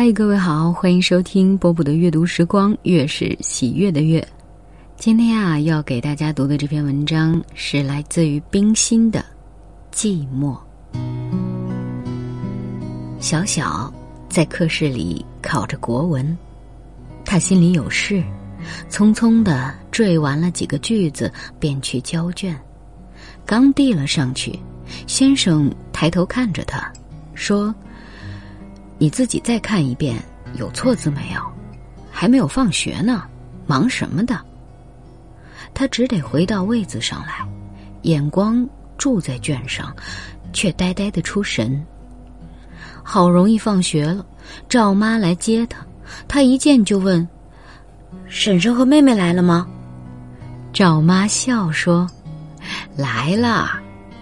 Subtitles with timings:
[0.00, 4.24] 嗨，各位好，欢迎收听波波的阅读时光，月是喜悦的月。
[4.96, 9.18] 今天啊，要给大家读的这篇文章是来自于冰心的
[9.92, 10.56] 《寂寞》。
[13.18, 13.92] 小小
[14.28, 16.38] 在课室里考着国文，
[17.24, 18.22] 他心里有事，
[18.88, 21.28] 匆匆的缀完了几个句子，
[21.58, 22.56] 便去交卷。
[23.44, 24.56] 刚递了上去，
[25.08, 26.88] 先生抬头看着他，
[27.34, 27.74] 说。
[28.98, 30.20] 你自己再看一遍，
[30.54, 31.40] 有错字没有？
[32.10, 33.22] 还没有放学呢，
[33.66, 34.40] 忙什么的？
[35.72, 37.46] 他只得回到位子上来，
[38.02, 39.94] 眼光住在卷上，
[40.52, 41.80] 却呆呆的出神。
[43.04, 44.26] 好容易放学了，
[44.68, 45.78] 赵妈来接他，
[46.26, 47.26] 他一见就问
[48.26, 49.66] ：“婶婶和妹妹来了吗？”
[50.72, 52.06] 赵妈笑说
[52.96, 53.70] ：“来了，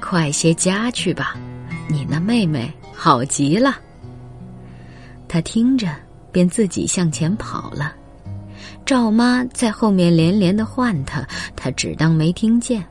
[0.01, 1.35] 快些家去吧，
[1.89, 3.77] 你那妹妹好极了。”
[5.37, 5.87] 他听着，
[6.33, 7.95] 便自己向前跑了。
[8.87, 11.23] 赵妈在后面连连的唤他，
[11.55, 12.83] 他只当没听见。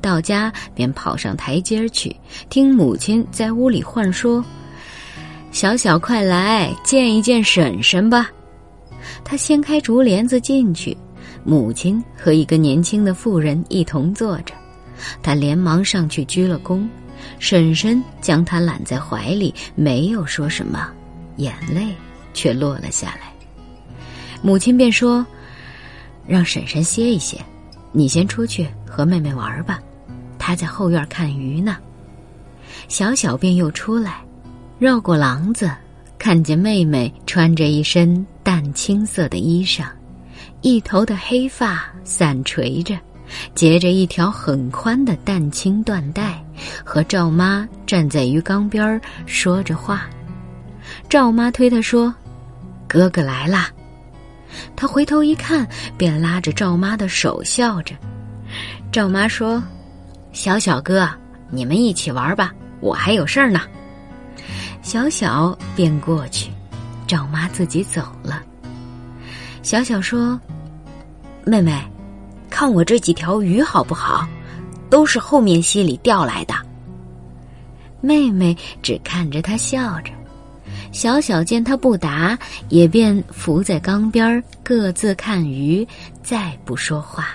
[0.00, 2.16] 到家便跑上台阶去，
[2.48, 4.42] 听母亲在屋里唤说
[5.52, 8.30] ：“小小快来见一见婶婶吧。”
[9.22, 10.96] 他掀开竹帘子进去，
[11.44, 14.54] 母亲和一个年轻的妇人一同坐着。
[15.22, 16.88] 他连忙上去鞠了躬，
[17.38, 20.90] 婶婶将他揽在怀里，没有说什么。
[21.36, 21.94] 眼泪
[22.34, 23.32] 却落了下来。
[24.42, 25.26] 母亲便说
[26.26, 27.38] ：“让婶婶歇一歇，
[27.92, 29.80] 你先出去和妹妹玩吧，
[30.38, 31.78] 她在后院看鱼呢。”
[32.88, 34.20] 小小便又出来，
[34.78, 35.70] 绕过廊子，
[36.18, 39.86] 看见妹妹穿着一身淡青色的衣裳，
[40.60, 42.96] 一头的黑发散垂着，
[43.54, 46.44] 结着一条很宽的淡青缎带，
[46.84, 50.08] 和赵妈站在鱼缸边说着话。
[51.08, 52.14] 赵妈推他说
[52.88, 53.70] ：“哥哥来啦！”
[54.74, 55.66] 他回头一看，
[55.98, 57.94] 便拉着赵妈的手笑着。
[58.92, 59.62] 赵妈说
[60.32, 61.08] ：“小小哥，
[61.50, 63.60] 你们一起玩吧，我还有事儿呢。”
[64.82, 66.50] 小小便过去，
[67.06, 68.42] 赵妈自己走了。
[69.62, 70.40] 小小说
[71.44, 71.76] ：“妹妹，
[72.48, 74.26] 看我这几条鱼好不好？
[74.88, 76.54] 都是后面溪里钓来的。”
[78.00, 80.12] 妹妹只看着他笑着。
[80.96, 82.38] 小小见他不答，
[82.70, 85.86] 也便伏在缸边各自看鱼，
[86.22, 87.28] 再不说话。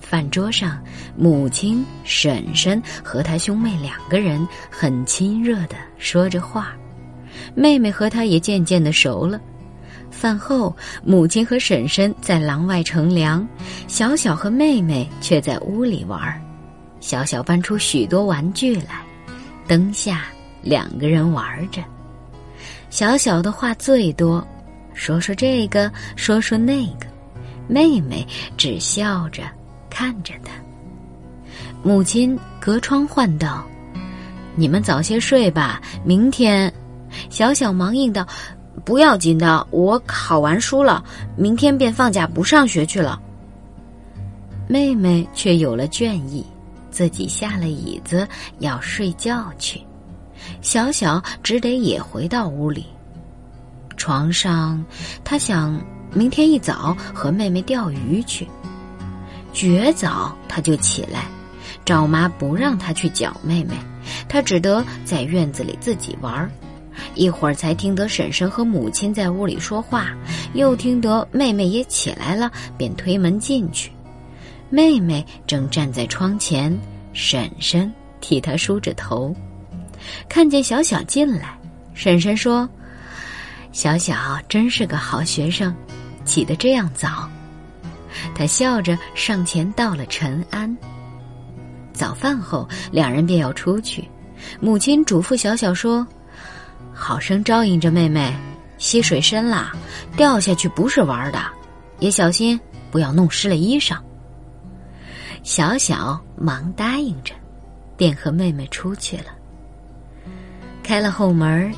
[0.00, 0.82] 饭桌上，
[1.14, 6.74] 母亲、婶婶和他兄妹两个人很亲热的说着话，
[7.54, 9.38] 妹妹和他也渐渐的熟了。
[10.10, 13.46] 饭后，母亲和婶婶在廊外乘凉，
[13.88, 16.42] 小小和妹妹却在屋里玩。
[16.98, 19.02] 小小搬出许多玩具来，
[19.68, 20.24] 灯下
[20.62, 21.82] 两个人玩着。
[22.92, 24.46] 小小的话最多，
[24.92, 27.06] 说说这个，说说那个。
[27.66, 29.44] 妹妹只笑着
[29.88, 30.52] 看着他。
[31.82, 33.64] 母亲隔窗唤道
[34.54, 36.70] ：“你们早些睡吧，明天。”
[37.30, 38.26] 小小忙应道
[38.84, 41.02] ：“不要紧的，我考完书了，
[41.34, 43.18] 明天便放假不上学去了。”
[44.68, 46.44] 妹妹却有了倦意，
[46.90, 48.28] 自己下了椅子
[48.58, 49.80] 要睡觉去。
[50.62, 52.86] 小小只得也回到屋里，
[53.96, 54.82] 床上，
[55.24, 55.78] 他想
[56.14, 58.48] 明天一早和妹妹钓鱼去。
[59.52, 61.26] 绝早他就起来，
[61.84, 63.74] 赵妈不让他去搅妹妹，
[64.28, 66.50] 他只得在院子里自己玩儿。
[67.14, 70.14] 一会儿才听得婶婶和母亲在屋里说话，
[70.54, 73.90] 又听得妹妹也起来了，便推门进去。
[74.70, 76.78] 妹妹正站在窗前，
[77.12, 79.34] 婶婶替她梳着头。
[80.28, 81.58] 看见小小进来，
[81.94, 82.68] 婶婶说
[83.72, 85.74] ：“小小真是个好学生，
[86.24, 87.28] 起得这样早。”
[88.34, 90.76] 他笑着上前道了陈安。
[91.92, 94.08] 早饭后，两人便要出去。
[94.60, 96.06] 母亲嘱咐小小说
[96.92, 98.34] ：“好生照应着妹妹，
[98.78, 99.72] 溪水深了，
[100.16, 101.40] 掉下去不是玩的，
[102.00, 102.58] 也小心
[102.90, 103.96] 不要弄湿了衣裳。”
[105.42, 107.34] 小小忙答应着，
[107.96, 109.26] 便和妹妹出去了。
[110.82, 111.72] 开了后门，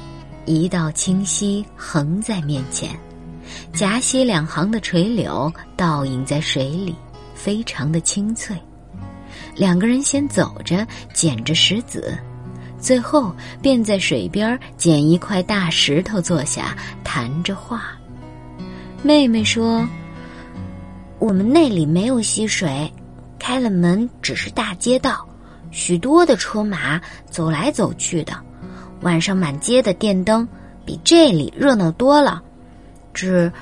[0.46, 2.90] 一道清溪横在面前，
[3.72, 6.94] 夹溪两行的垂柳倒影在水里，
[7.34, 8.56] 非常的清脆。
[9.54, 12.18] 两个人先走着捡着石子，
[12.78, 17.92] 最后便在水边捡一块大石头坐下谈着话。
[19.02, 19.86] 妹妹说
[21.20, 22.90] ：“我们那里没有溪水，
[23.38, 25.28] 开了门只是大街道，
[25.70, 27.00] 许多的车马
[27.30, 28.34] 走来走去的。”
[29.00, 30.46] 晚上满街的电灯，
[30.84, 32.42] 比这里热闹多了，
[33.12, 33.52] 只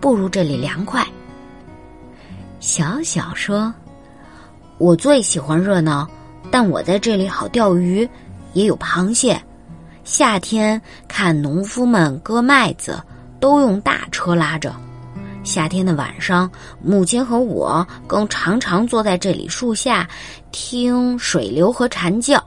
[0.00, 1.06] 不如这里凉快。”
[2.60, 3.72] 小小说
[4.78, 6.08] ：“我最喜欢热闹，
[6.50, 8.08] 但我在这里好钓鱼，
[8.52, 9.40] 也有螃蟹。
[10.02, 13.00] 夏天看农夫们割麦子，
[13.38, 14.74] 都用大车拉着。
[15.44, 16.50] 夏天的晚上，
[16.82, 20.08] 母亲和我更常常坐在这里树下，
[20.50, 22.42] 听水流和蝉叫。”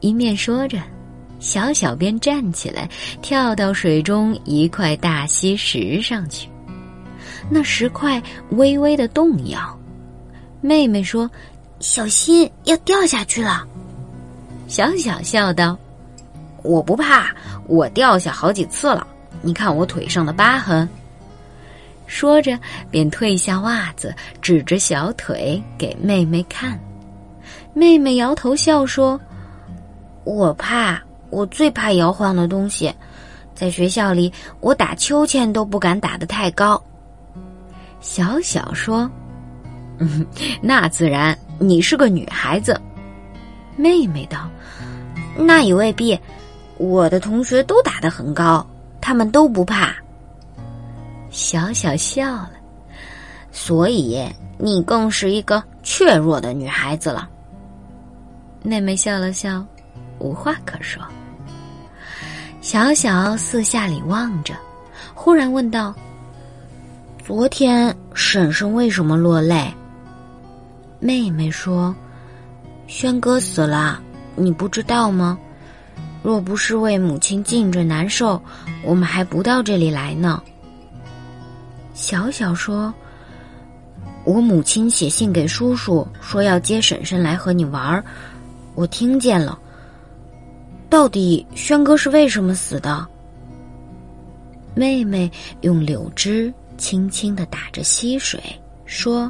[0.00, 0.78] 一面说着，
[1.40, 2.88] 小小便站起来，
[3.20, 6.48] 跳到水中一块大溪石上去。
[7.50, 9.78] 那石块微微的动摇，
[10.60, 11.30] 妹妹说
[11.80, 13.66] ：“小心，要掉下去了。”
[14.68, 15.78] 小小笑道
[16.62, 17.34] ：“我不怕，
[17.66, 19.06] 我掉下好几次了。
[19.40, 20.88] 你看我腿上的疤痕。”
[22.06, 22.58] 说着，
[22.90, 26.78] 便褪下袜子，指着小腿给妹妹看。
[27.72, 29.20] 妹妹摇头笑说
[30.28, 32.94] ：“我怕，我最怕摇晃的东西。
[33.54, 34.30] 在学校里，
[34.60, 36.80] 我打秋千都不敢打得太高。”
[38.00, 39.10] 小小说
[39.96, 40.26] ：“嗯，
[40.60, 42.78] 那自然，你是个女孩子。”
[43.74, 44.50] 妹妹道
[45.34, 46.18] ：“那也未必，
[46.76, 48.64] 我的同学都打得很高，
[49.00, 49.94] 他们都不怕。”
[51.30, 52.50] 小小笑了，
[53.50, 54.22] 所以
[54.58, 57.28] 你更是一个怯弱的女孩子了。
[58.62, 59.64] 妹妹笑了笑，
[60.18, 61.02] 无话可说。
[62.60, 64.54] 小小四下里望着，
[65.14, 65.94] 忽然问道。
[67.24, 69.72] 昨天婶婶为什么落泪？
[70.98, 71.94] 妹妹说
[72.88, 74.00] ：“轩哥死了，
[74.34, 75.38] 你不知道吗？
[76.22, 78.42] 若不是为母亲静着难受，
[78.82, 80.42] 我们还不到这里来呢。”
[81.94, 82.92] 小小说
[84.24, 88.04] ：“我母亲写信给叔叔，说要接婶婶来和你玩儿，
[88.74, 89.58] 我听见了。
[90.90, 93.06] 到底轩哥是为什么死的？”
[94.74, 95.30] 妹妹
[95.62, 96.52] 用柳枝。
[96.78, 98.40] 轻轻的打着溪水，
[98.84, 99.28] 说：“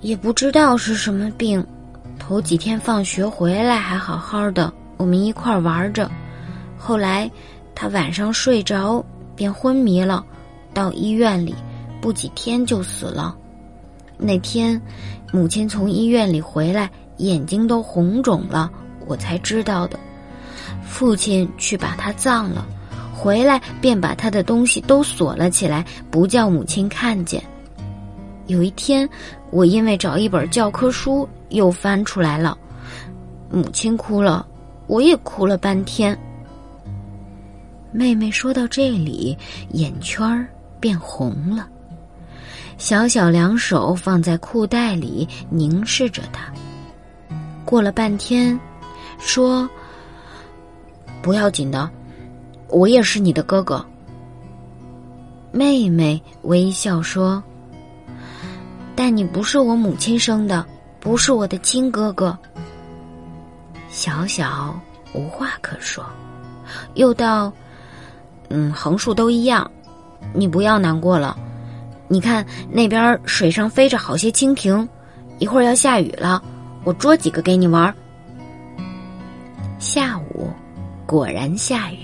[0.00, 1.62] 也不知道是什么病，
[2.18, 6.10] 头几天放学回来还好好的，我们一块玩着。
[6.78, 7.30] 后来
[7.74, 9.04] 他晚上睡着
[9.36, 10.24] 便昏迷了，
[10.72, 11.54] 到医院里，
[12.00, 13.36] 不几天就死了。
[14.16, 14.80] 那天
[15.30, 18.72] 母亲从医院里回来，眼睛都红肿了，
[19.06, 19.98] 我才知道的。
[20.84, 22.66] 父亲去把他葬了。”
[23.14, 27.40] 回来便把他的东西都锁了起来，不叫母亲看见。
[28.48, 29.08] 有一天，
[29.50, 32.58] 我因为找一本教科书又翻出来了，
[33.48, 34.44] 母亲哭了，
[34.88, 36.18] 我也哭了半天。
[37.92, 39.38] 妹妹说到这里，
[39.70, 40.44] 眼圈
[40.80, 41.68] 变红了，
[42.76, 46.52] 小小两手放在裤袋里凝视着他。
[47.64, 48.58] 过了半天，
[49.24, 49.68] 说
[51.22, 51.88] ：“不要紧的。”
[52.68, 53.84] 我也是你的哥哥。
[55.50, 57.42] 妹妹微笑说
[58.96, 60.64] ：“但你不是我母亲生的，
[60.98, 62.36] 不是我的亲哥哥。”
[63.90, 64.74] 小小
[65.12, 66.02] 无话可说，
[66.94, 67.52] 又道
[68.48, 69.70] ：“嗯，横竖都一样，
[70.32, 71.36] 你不要难过了。
[72.08, 74.88] 你看那边水上飞着好些蜻蜓，
[75.38, 76.42] 一会儿要下雨了，
[76.84, 77.94] 我捉几个给你玩。”
[79.82, 80.48] 下午
[81.04, 81.98] 果然下雨。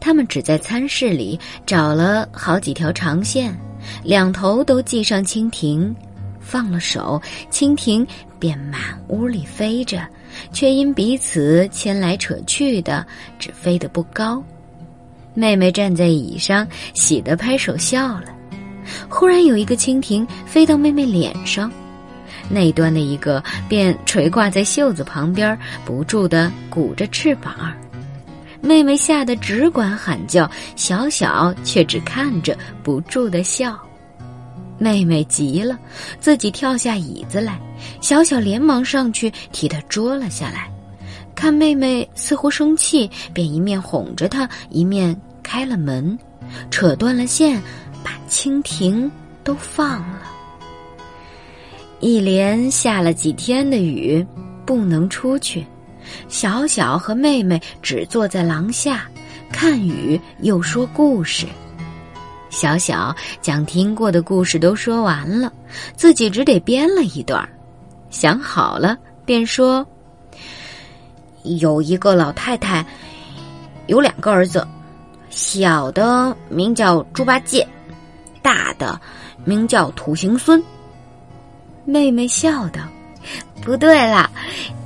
[0.00, 3.54] 他们只在餐室里找了好几条长线，
[4.02, 5.94] 两头都系上蜻蜓，
[6.40, 8.04] 放了手，蜻蜓
[8.38, 10.08] 便满屋里飞着，
[10.52, 13.06] 却因彼此牵来扯去的，
[13.38, 14.42] 只飞得不高。
[15.34, 18.34] 妹妹站在椅上，喜得拍手笑了。
[19.06, 21.70] 忽然有一个蜻蜓飞到妹妹脸上，
[22.48, 27.72] 那端的一个便垂挂在袖子旁边，不住地鼓着翅膀。
[28.60, 33.78] 妹妹吓得只管喊叫，小小却只看着，不住的笑。
[34.78, 35.78] 妹妹急了，
[36.18, 37.60] 自己跳下椅子来，
[38.00, 40.70] 小小连忙上去替她捉了下来。
[41.34, 46.18] 看妹妹似乎生气，便一面哄着她，一面开了门，
[46.70, 47.62] 扯断了线，
[48.02, 49.10] 把蜻蜓
[49.42, 50.22] 都放了。
[52.04, 54.24] 一连下了几天的雨，
[54.66, 55.66] 不能出去。
[56.28, 59.08] 小小和妹妹只坐在廊下，
[59.50, 61.46] 看雨又说故事。
[62.50, 65.50] 小小将听过的故事都说完了，
[65.96, 67.48] 自己只得编了一段
[68.10, 69.82] 想好了，便说
[71.58, 72.84] ：“有一个老太太，
[73.86, 74.68] 有两个儿子，
[75.30, 77.66] 小的名叫猪八戒，
[78.42, 79.00] 大的
[79.42, 80.62] 名叫土行孙。”
[81.84, 82.80] 妹妹笑道
[83.62, 84.30] ：“不对了。”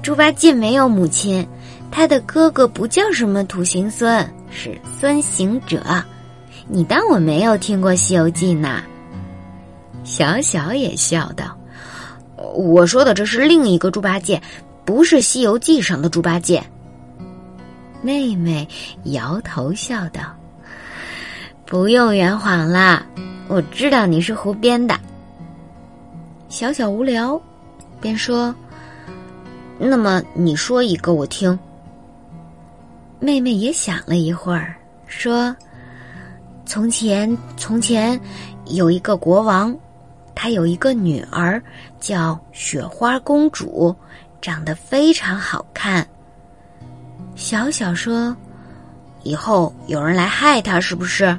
[0.02, 1.46] 猪八戒没有母亲，
[1.90, 5.82] 他的哥哥不叫什么土行孙，是孙行者。
[6.66, 8.82] 你当我没有听过《西游记》呢？
[10.04, 11.56] 小小也笑道
[12.36, 14.40] ：“我说的这是另一个猪八戒，
[14.84, 16.62] 不是《西游记》上的猪八戒。”
[18.00, 18.66] 妹妹
[19.04, 20.22] 摇头笑道
[21.66, 23.04] ：“不用圆谎啦，
[23.48, 24.98] 我知道你是胡编的。”
[26.48, 27.40] 小小无聊，
[28.00, 28.54] 便说
[29.78, 31.56] ：“那么你说一个我听。”
[33.20, 34.74] 妹妹也想了一会儿，
[35.06, 35.54] 说
[36.64, 38.18] ：“从前，从前
[38.66, 39.76] 有一个国王，
[40.34, 41.62] 他有一个女儿
[42.00, 43.94] 叫雪花公主，
[44.40, 46.06] 长得非常好看。”
[47.36, 48.34] 小小说
[49.22, 51.38] ：“以后有人来害他，是不是？”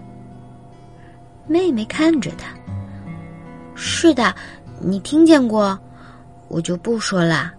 [1.48, 2.48] 妹妹看着他
[3.74, 4.36] ：“是的，
[4.82, 5.78] 你听见过？
[6.48, 7.54] 我就不说了。”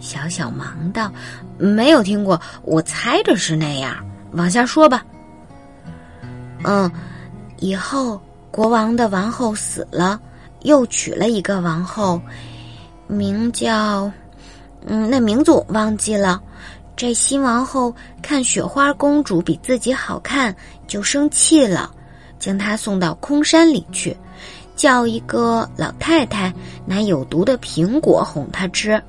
[0.00, 1.10] 小小忙道
[1.58, 3.96] ：“没有听过，我猜着是那样。
[4.32, 5.04] 往下说吧。”
[6.64, 6.90] 嗯，
[7.58, 10.20] 以后国王的王后死了，
[10.62, 12.20] 又娶了一个王后，
[13.06, 14.10] 名叫……
[14.86, 16.40] 嗯，那名字我忘记了。
[16.96, 20.54] 这新王后看雪花公主比自己好看，
[20.86, 21.90] 就生气了，
[22.38, 24.16] 将她送到空山里去，
[24.78, 26.54] 叫一个老太太
[26.86, 29.02] 拿有毒的苹果哄她吃。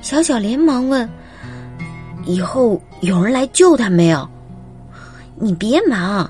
[0.00, 1.08] 小小连忙问
[2.24, 4.26] ：“以后有人来救她没有？”
[5.36, 6.28] 你别忙，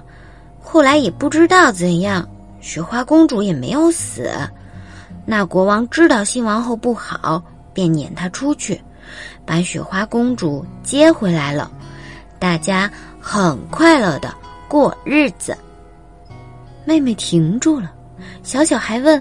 [0.60, 2.28] 后来也不知道怎样，
[2.60, 4.28] 雪花公主也没有死。
[5.24, 8.78] 那国王知道新王后不好，便撵她出去。
[9.46, 11.70] 把雪花公主接回来了，
[12.38, 14.34] 大家很快乐的
[14.66, 15.56] 过日子。
[16.84, 17.92] 妹妹停住了，
[18.42, 19.20] 小小还问：“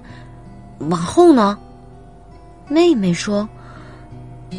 [0.89, 1.57] 往后呢？”
[2.67, 3.47] 妹妹说：“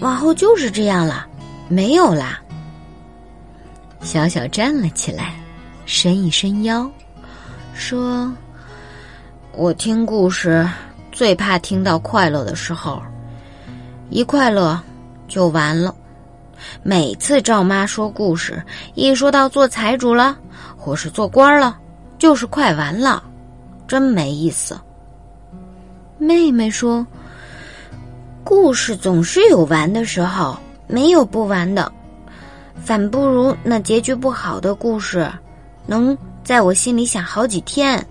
[0.00, 1.26] 往后就是这样了，
[1.68, 2.40] 没有啦。”
[4.00, 5.34] 小小站了起来，
[5.86, 6.90] 伸一伸腰，
[7.74, 8.32] 说
[9.52, 10.68] ：“我听故事
[11.12, 13.02] 最怕听到快乐的时候，
[14.10, 14.80] 一快乐。”
[15.28, 15.94] 就完了。
[16.82, 18.64] 每次赵妈说故事，
[18.94, 20.38] 一说到做财主了，
[20.74, 21.78] 或是做官了，
[22.18, 23.22] 就是快完了，
[23.88, 24.78] 真没意思。
[26.18, 27.04] 妹妹说
[28.44, 31.90] ：“故事总是有完的时候，没有不完的，
[32.76, 35.28] 反不如那结局不好的故事，
[35.86, 38.06] 能在我心里想好几天。”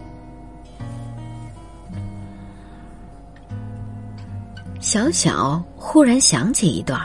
[4.79, 6.99] 小小忽然想起一段，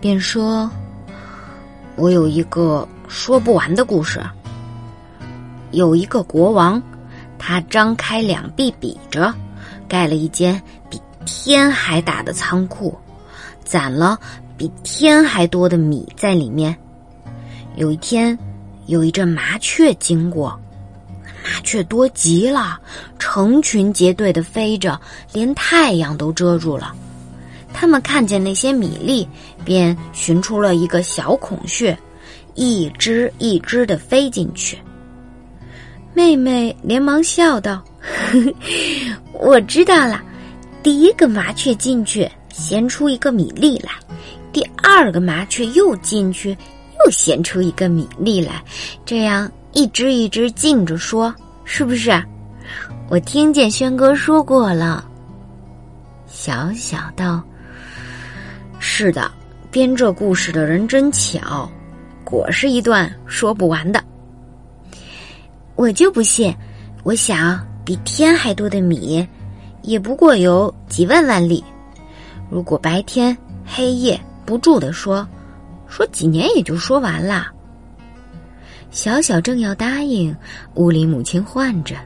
[0.00, 0.70] 便说
[1.94, 4.20] ：“我有一个说不完的故事。
[5.72, 6.82] 有一个国王，
[7.44, 9.34] 他张开两臂比着，
[9.88, 12.96] 盖了一间比天还大的仓库，
[13.64, 14.16] 攒了
[14.56, 16.74] 比天还多的米在里面。
[17.74, 18.38] 有一天，
[18.86, 20.56] 有一阵麻雀经过。”
[21.44, 22.80] 麻雀多极了，
[23.18, 25.00] 成群结队的飞着，
[25.32, 26.94] 连太阳都遮住了。
[27.74, 29.28] 他们看见那些米粒，
[29.64, 31.98] 便寻出了一个小孔穴，
[32.54, 34.78] 一只一只的飞进去。
[36.14, 37.82] 妹妹连忙笑道
[39.32, 40.22] ：“我知道了，
[40.82, 43.90] 第一个麻雀进去，衔出一个米粒来；
[44.52, 46.56] 第二个麻雀又进去，
[47.04, 48.62] 又衔出一个米粒来，
[49.04, 52.22] 这样。”一只一只进着说，是不是？
[53.08, 55.02] 我听见轩哥说过了。
[56.26, 57.42] 小小道
[58.78, 59.32] ：“是的，
[59.70, 61.66] 编这故事的人真巧，
[62.22, 64.04] 果是一段说不完的。
[65.74, 66.54] 我就不信，
[67.02, 69.26] 我想比天还多的米，
[69.82, 71.62] 也不过有几万万粒。
[72.50, 75.26] 如果白天黑夜不住的说，
[75.88, 77.48] 说几年也就说完了。”
[78.92, 80.36] 小小正要答应，
[80.74, 81.96] 屋里母亲唤着，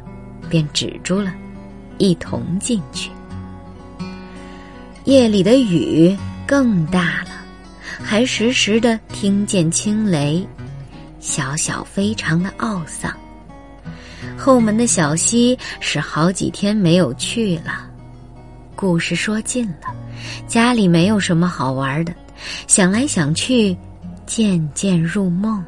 [0.48, 1.34] 便止住了，
[1.98, 3.10] 一同进去。
[5.04, 7.30] 夜里的雨更大了，
[8.00, 10.46] 还时时的听见轻雷，
[11.18, 13.12] 小小非常的懊丧。
[14.36, 17.90] 后门的小溪是好几天没有去了。
[18.74, 19.94] 故事说尽了，
[20.46, 22.14] 家里没有什么好玩的，
[22.66, 23.76] 想来想去，
[24.26, 25.64] 渐渐入梦。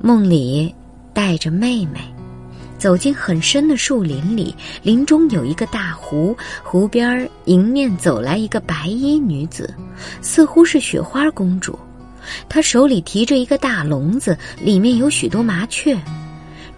[0.00, 0.74] 梦里
[1.12, 2.00] 带着妹妹，
[2.78, 4.54] 走进很深的树林里。
[4.82, 9.72] 林中有一个大湖，湖边迎面走来一个白衣女子，
[10.22, 11.78] 似乎是雪花公主。
[12.48, 15.96] 她手里提着一个大笼子，里面有许多麻雀。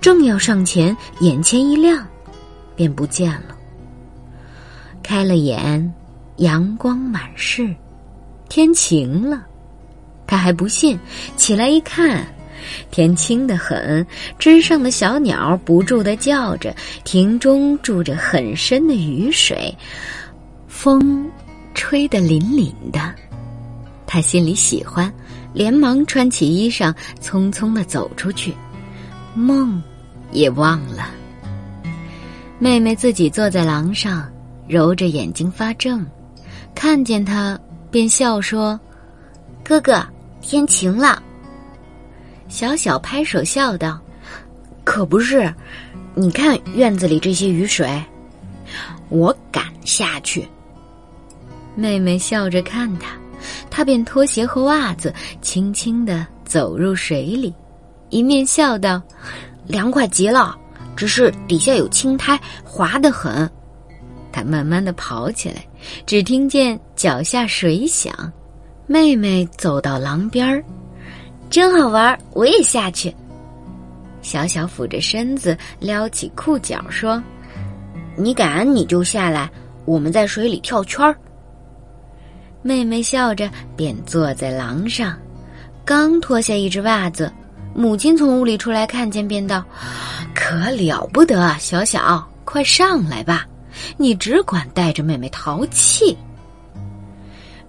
[0.04, 2.06] 正要上前，眼前一亮，
[2.76, 3.56] 便不见了。
[5.02, 5.94] 开了眼，
[6.36, 7.74] 阳光满室，
[8.50, 9.46] 天晴了，
[10.26, 10.98] 他还不信，
[11.38, 12.22] 起来一看，
[12.90, 14.06] 天清得很，
[14.38, 19.74] 枝上的小鸟不住的叫着，亭中住着很深的雨水，
[20.68, 21.26] 风
[21.72, 23.00] 吹得凛凛的。
[24.06, 25.10] 他心里喜欢，
[25.54, 28.54] 连忙穿起衣裳，匆匆的走出去，
[29.34, 29.82] 梦
[30.34, 31.08] 也忘了。
[32.58, 34.30] 妹妹自己坐在廊上，
[34.68, 36.04] 揉着眼睛发怔，
[36.74, 37.58] 看见他
[37.90, 38.78] 便笑说
[39.64, 40.06] ：“哥哥，
[40.42, 41.22] 天晴了。”
[42.48, 43.98] 小小拍手笑道
[44.84, 45.52] ：“可不是，
[46.14, 48.02] 你看院子里这些雨水，
[49.08, 50.46] 我敢下去。”
[51.74, 53.16] 妹妹笑着看他，
[53.68, 55.12] 他便脱鞋和袜子，
[55.42, 57.52] 轻轻的走入水里，
[58.10, 59.02] 一面笑道
[59.66, 60.58] ：“凉快极了。”
[60.96, 63.50] 只是底下有青苔，滑得很。
[64.30, 65.66] 他慢慢的跑起来，
[66.06, 68.14] 只听见脚下水响。
[68.86, 70.64] 妹妹走到廊边儿，
[71.50, 73.12] 真好玩，我也下去。
[74.22, 77.20] 小小俯着身子，撩起裤脚说
[78.16, 79.50] ：“你敢你就下来，
[79.86, 81.16] 我们在水里跳圈儿。”
[82.62, 85.18] 妹妹笑着便坐在廊上，
[85.84, 87.32] 刚脱下一只袜子。
[87.74, 89.64] 母亲从屋里出来，看见便道
[90.32, 93.46] ：“可了不得，小小，快上来吧！
[93.96, 96.16] 你只管带着妹妹淘气。”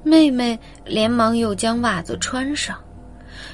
[0.04, 2.78] 妹妹连忙又将袜子穿上，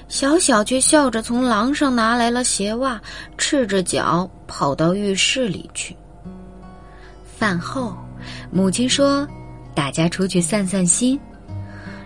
[0.10, 3.00] 小小却笑着从廊上拿来了鞋袜，
[3.38, 5.96] 赤着脚跑到浴室里去。
[7.38, 7.96] 饭后，
[8.52, 9.26] 母亲说
[9.74, 11.18] ：“大家出去散散心。”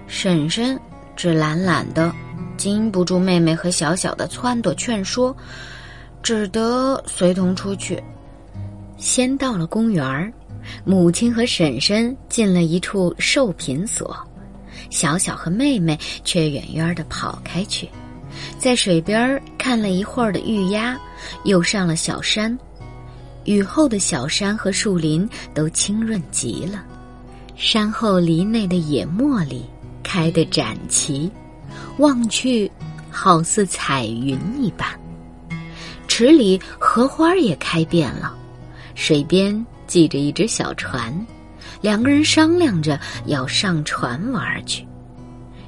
[0.06, 0.80] 婶婶
[1.16, 2.14] 只懒懒的。
[2.58, 5.36] 禁不住妹妹和小小的撺掇劝说，
[6.24, 8.02] 只得随同出去。
[8.98, 10.34] 先到了公园，
[10.84, 14.16] 母亲和婶婶进了一处兽品所，
[14.90, 17.90] 小小和妹妹却远远的跑开去，
[18.58, 20.98] 在水边看了一会儿的玉鸭，
[21.44, 22.58] 又上了小山。
[23.44, 26.84] 雨后的小山和树林都清润极了，
[27.56, 29.64] 山后林内的野茉莉
[30.02, 31.30] 开得展齐。
[31.98, 32.70] 望去，
[33.10, 34.88] 好似彩云一般。
[36.08, 38.36] 池里荷花也开遍了，
[38.94, 41.14] 水边系着一只小船，
[41.82, 44.86] 两个人商量着要上船玩去。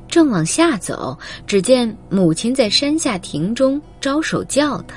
[0.07, 4.95] 正往下走，只见母亲在山下亭中招手叫他。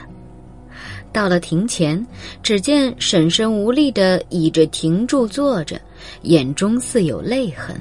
[1.13, 2.07] 到了亭前，
[2.45, 5.81] 只见婶婶无力地倚着亭柱坐着，
[6.23, 7.81] 眼中似有泪痕。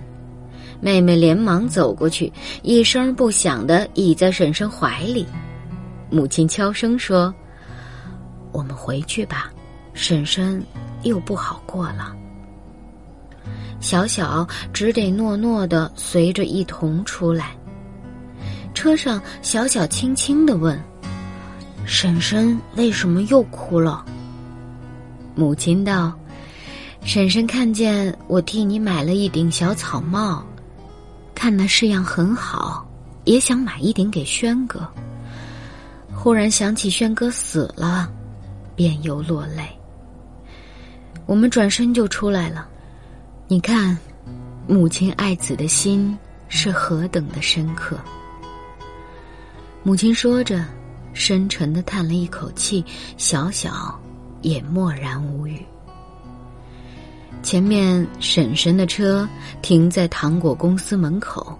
[0.81, 5.25] 妹妹连忙走过去，一声不响的倚在婶婶怀里。
[6.09, 7.33] 母亲悄声说
[8.51, 9.51] ：“我们回去吧，
[9.93, 10.63] 婶婶
[11.03, 12.15] 又不好过了。”
[13.79, 17.51] 小小只得诺诺的随着一同出来。
[18.73, 20.81] 车上，小小轻轻的问
[21.85, 24.05] ：“婶婶为什么又哭了？”
[25.35, 26.13] 母亲道
[27.03, 30.43] ：“婶婶看见我替你买了一顶小草帽。”
[31.39, 32.85] 看那式样很好，
[33.23, 34.85] 也想买一顶给轩哥。
[36.13, 38.11] 忽然想起轩哥死了，
[38.75, 39.65] 便又落泪。
[41.25, 42.67] 我们转身就出来了，
[43.47, 43.97] 你看，
[44.67, 47.97] 母亲爱子的心是何等的深刻。
[49.81, 50.65] 母亲说着，
[51.13, 52.83] 深沉的叹了一口气，
[53.15, 53.97] 小小
[54.41, 55.65] 也默然无语。
[57.41, 59.27] 前面婶婶的车
[59.61, 61.57] 停在糖果公司门口，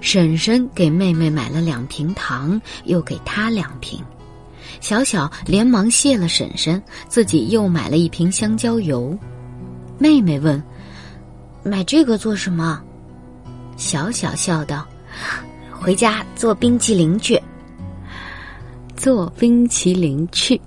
[0.00, 4.02] 婶婶给妹妹买了两瓶糖，又给她两瓶。
[4.80, 9.18] 小小连忙谢了婶婶，自己又买了一瓶香蕉油。
[9.98, 10.62] 妹妹问
[11.64, 12.80] ：“买这个做什么？”
[13.76, 14.86] 小小笑道
[15.72, 17.40] ：“回家做冰淇淋去。”
[18.94, 20.60] 做冰淇淋去，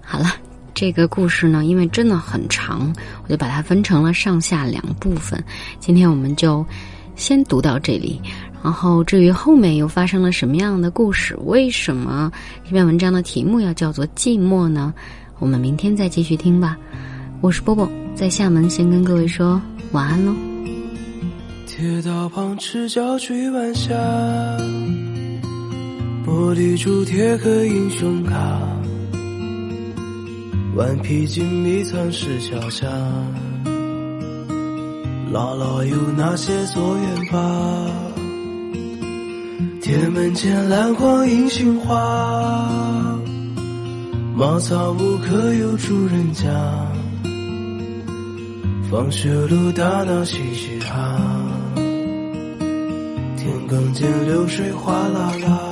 [0.00, 0.34] 好了。
[0.74, 2.92] 这个故事呢，因为真的很长，
[3.24, 5.42] 我就把它分成了上下两部分。
[5.78, 6.64] 今天我们就
[7.14, 8.20] 先读到这里，
[8.62, 12.32] 然后至于后面又发生了什么样的故事，为什么
[12.64, 14.94] 这篇文章的题目要叫做寂寞呢？
[15.38, 16.76] 我们明天再继续听吧。
[17.40, 20.32] 我是波波，在厦门先跟各位说晚安喽。
[21.66, 23.92] 铁道旁赤脚追晚霞，
[26.24, 28.60] 玻璃珠贴个英雄卡。
[30.74, 32.86] 顽皮筋迷藏石桥下，
[35.30, 37.90] 姥姥有那些作业吧？
[39.82, 43.18] 铁门前篮筐银杏花，
[44.34, 46.48] 茅草屋可有住人家？
[48.90, 51.20] 放学路打闹嘻嘻哈，
[53.36, 53.52] 天。
[53.68, 55.71] 更见流水哗啦啦，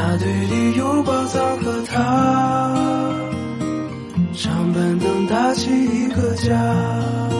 [0.00, 2.74] 沙堆里有宝藏和他，
[4.32, 7.39] 长板凳搭起一个家。